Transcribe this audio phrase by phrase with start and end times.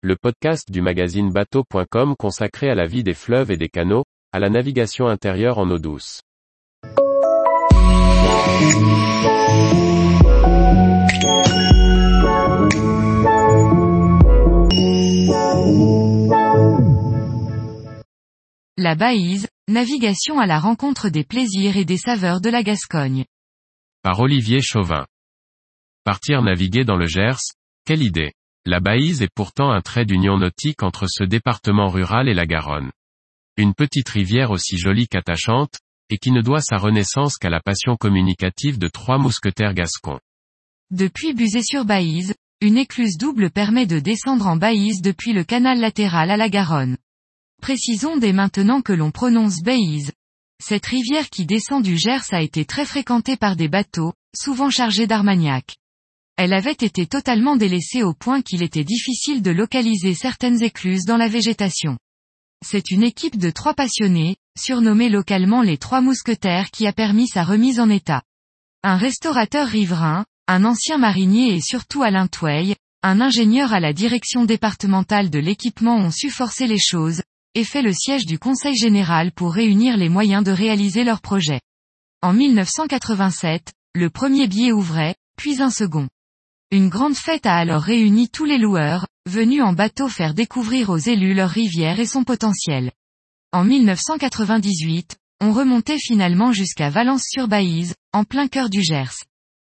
[0.00, 4.38] le podcast du magazine bateau.com consacré à la vie des fleuves et des canaux, à
[4.38, 6.22] la navigation intérieure en eau douce.
[18.76, 23.24] La Baïse, navigation à la rencontre des plaisirs et des saveurs de la Gascogne.
[24.02, 25.06] Par Olivier Chauvin.
[26.04, 27.40] Partir naviguer dans le Gers,
[27.84, 28.30] quelle idée.
[28.70, 32.90] La Baïse est pourtant un trait d'union nautique entre ce département rural et la Garonne.
[33.56, 35.78] Une petite rivière aussi jolie qu'attachante,
[36.10, 40.20] et qui ne doit sa renaissance qu'à la passion communicative de trois mousquetaires gascons.
[40.90, 46.36] Depuis Buzet-sur-Baïse, une écluse double permet de descendre en Baïse depuis le canal latéral à
[46.36, 46.98] la Garonne.
[47.62, 50.12] Précisons dès maintenant que l'on prononce Baïse.
[50.62, 55.06] Cette rivière qui descend du Gers a été très fréquentée par des bateaux, souvent chargés
[55.06, 55.78] d'armagnac
[56.38, 61.16] elle avait été totalement délaissée au point qu'il était difficile de localiser certaines écluses dans
[61.16, 61.98] la végétation.
[62.64, 67.42] C'est une équipe de trois passionnés, surnommés localement les trois mousquetaires qui a permis sa
[67.42, 68.22] remise en état.
[68.84, 74.44] Un restaurateur riverain, un ancien marinier et surtout Alain Toueil, un ingénieur à la direction
[74.44, 77.20] départementale de l'équipement ont su forcer les choses,
[77.54, 81.60] et fait le siège du Conseil général pour réunir les moyens de réaliser leur projet.
[82.22, 86.08] En 1987, le premier billet ouvrait, puis un second.
[86.70, 90.98] Une grande fête a alors réuni tous les loueurs, venus en bateau faire découvrir aux
[90.98, 92.92] élus leur rivière et son potentiel.
[93.52, 99.24] En 1998, on remontait finalement jusqu'à Valence-sur-Baïse, en plein cœur du Gers.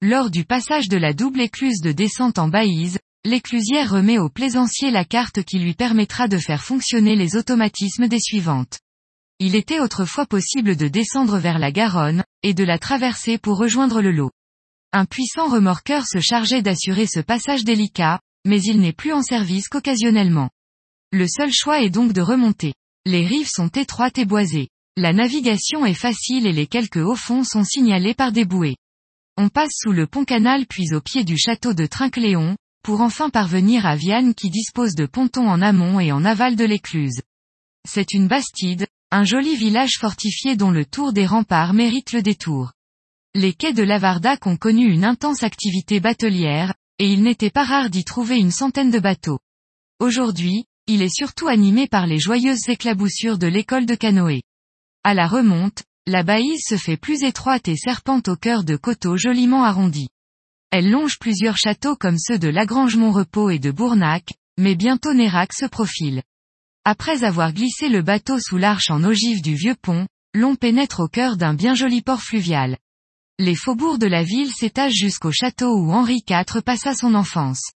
[0.00, 4.90] Lors du passage de la double écluse de descente en Baïse, l'éclusière remet au plaisancier
[4.90, 8.80] la carte qui lui permettra de faire fonctionner les automatismes des suivantes.
[9.38, 14.02] Il était autrefois possible de descendre vers la Garonne, et de la traverser pour rejoindre
[14.02, 14.32] le lot.
[14.94, 19.68] Un puissant remorqueur se chargeait d'assurer ce passage délicat, mais il n'est plus en service
[19.68, 20.50] qu'occasionnellement.
[21.12, 22.74] Le seul choix est donc de remonter.
[23.06, 24.68] Les rives sont étroites et boisées.
[24.98, 28.76] La navigation est facile et les quelques hauts fonds sont signalés par des bouées.
[29.38, 33.86] On passe sous le pont-canal puis au pied du château de Trinqueléon, pour enfin parvenir
[33.86, 37.22] à Vienne qui dispose de pontons en amont et en aval de l'écluse.
[37.88, 42.72] C'est une bastide, un joli village fortifié dont le tour des remparts mérite le détour.
[43.34, 47.88] Les quais de Lavardac ont connu une intense activité batelière, et il n'était pas rare
[47.88, 49.38] d'y trouver une centaine de bateaux.
[50.00, 54.42] Aujourd'hui, il est surtout animé par les joyeuses éclaboussures de l'école de canoë.
[55.02, 59.16] À la remonte, la baïse se fait plus étroite et serpente au cœur de coteaux
[59.16, 60.08] joliment arrondis.
[60.70, 65.64] Elle longe plusieurs châteaux comme ceux de Lagrange-Montrepos et de Bournac, mais bientôt Nérac se
[65.64, 66.22] profile.
[66.84, 71.08] Après avoir glissé le bateau sous l'arche en ogive du vieux pont, l'on pénètre au
[71.08, 72.76] cœur d'un bien joli port fluvial.
[73.38, 77.72] Les faubourgs de la ville s'étagent jusqu'au château où Henri IV passa son enfance.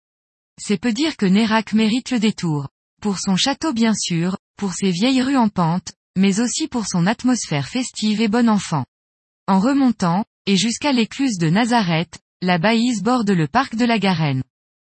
[0.61, 2.69] C'est peu dire que Nérac mérite le détour.
[3.01, 7.07] Pour son château bien sûr, pour ses vieilles rues en pente, mais aussi pour son
[7.07, 8.85] atmosphère festive et bon enfant.
[9.47, 14.43] En remontant, et jusqu'à l'écluse de Nazareth, la Baïse borde le parc de la Garenne.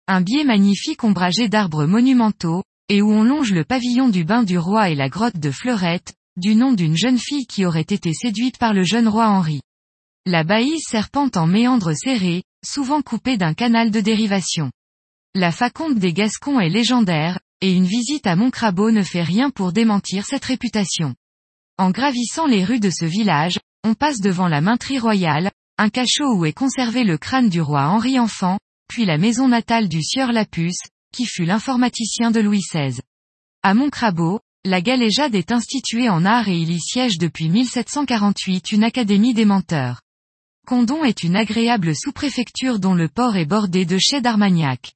[0.08, 4.58] Un biais magnifique ombragé d'arbres monumentaux, et où on longe le pavillon du bain du
[4.58, 8.58] roi et la grotte de Fleurette, du nom d'une jeune fille qui aurait été séduite
[8.58, 9.62] par le jeune roi Henri.
[10.30, 14.72] La baïse serpente en méandre serré, souvent coupée d'un canal de dérivation.
[15.34, 19.72] La faconde des Gascons est légendaire, et une visite à Montcrabeau ne fait rien pour
[19.72, 21.16] démentir cette réputation.
[21.78, 26.36] En gravissant les rues de ce village, on passe devant la mainterie royale, un cachot
[26.36, 30.34] où est conservé le crâne du roi Henri Enfant, puis la maison natale du sieur
[30.34, 30.82] Lapuce,
[31.14, 33.00] qui fut l'informaticien de Louis XVI.
[33.64, 38.84] À Montcrabeau, la galéjade est instituée en art et il y siège depuis 1748 une
[38.84, 40.02] académie des menteurs.
[40.68, 44.96] Condon est une agréable sous-préfecture dont le port est bordé de chais d'Armagnac.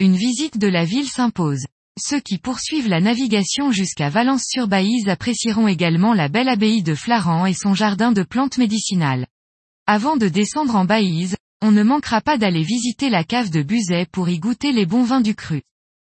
[0.00, 1.66] Une visite de la ville s'impose.
[2.00, 7.52] Ceux qui poursuivent la navigation jusqu'à Valence-sur-Baïse apprécieront également la belle abbaye de Flaran et
[7.52, 9.26] son jardin de plantes médicinales.
[9.86, 14.06] Avant de descendre en Baïse, on ne manquera pas d'aller visiter la cave de Buzet
[14.10, 15.60] pour y goûter les bons vins du cru.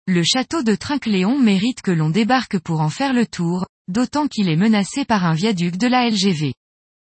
[0.08, 4.48] Le château de Trinqueléon mérite que l'on débarque pour en faire le tour, d'autant qu'il
[4.48, 6.53] est menacé par un viaduc de la LGV.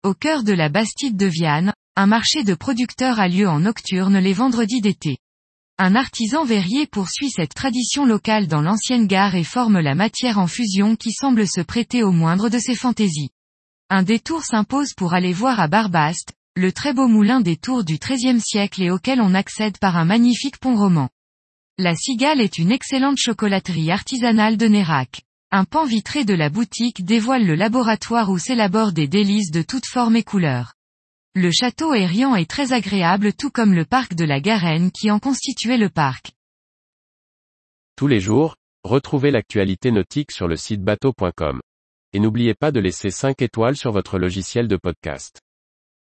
[0.04, 4.18] Au cœur de la Bastide de Viane, un marché de producteurs a lieu en nocturne
[4.18, 5.20] les vendredis d'été.
[5.78, 10.48] Un artisan verrier poursuit cette tradition locale dans l'ancienne gare et forme la matière en
[10.48, 13.30] fusion qui semble se prêter au moindre de ses fantaisies.
[13.92, 18.00] Un détour s'impose pour aller voir à Barbaste, le très beau moulin des tours du
[18.00, 21.10] XIIIe siècle et auquel on accède par un magnifique pont roman.
[21.78, 25.22] La Cigale est une excellente chocolaterie artisanale de Nérac.
[25.54, 29.86] Un pan vitré de la boutique dévoile le laboratoire où s'élaborent des délices de toutes
[29.86, 30.76] formes et couleurs.
[31.36, 35.12] Le château est riant et très agréable tout comme le parc de la Garenne qui
[35.12, 36.32] en constituait le parc.
[37.98, 38.56] Tous les jours,
[38.86, 41.60] retrouvez l'actualité nautique sur le site bateau.com.
[42.14, 45.42] Et n'oubliez pas de laisser 5 étoiles sur votre logiciel de podcast.